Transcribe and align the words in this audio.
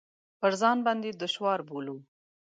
پر 0.39 0.51
ځان 0.61 0.77
باندې 0.85 1.09
دشوار 1.11 1.59
بولو. 1.67 1.97